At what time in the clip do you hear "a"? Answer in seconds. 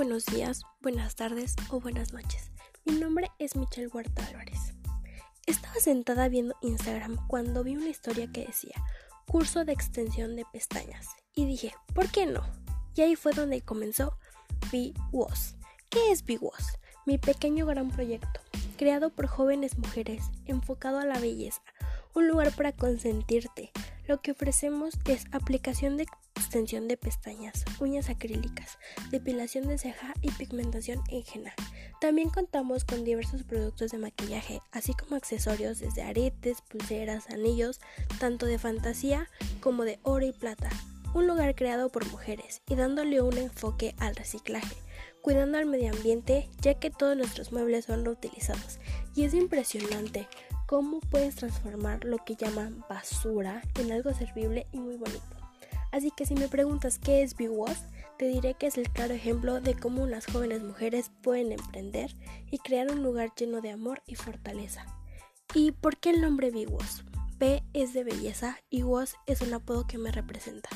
20.98-21.04